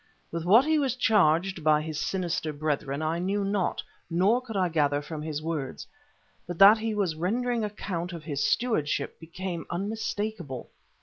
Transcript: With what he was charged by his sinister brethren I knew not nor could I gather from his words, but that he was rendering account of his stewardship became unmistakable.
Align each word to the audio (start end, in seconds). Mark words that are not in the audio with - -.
With 0.31 0.45
what 0.45 0.65
he 0.65 0.79
was 0.79 0.95
charged 0.95 1.63
by 1.63 1.83
his 1.83 1.99
sinister 1.99 2.51
brethren 2.51 3.03
I 3.03 3.19
knew 3.19 3.43
not 3.45 3.83
nor 4.09 4.41
could 4.41 4.57
I 4.57 4.67
gather 4.67 4.99
from 4.99 5.21
his 5.21 5.43
words, 5.43 5.85
but 6.47 6.57
that 6.57 6.79
he 6.79 6.95
was 6.95 7.13
rendering 7.13 7.63
account 7.63 8.11
of 8.11 8.23
his 8.23 8.43
stewardship 8.43 9.19
became 9.19 9.67
unmistakable. 9.69 10.71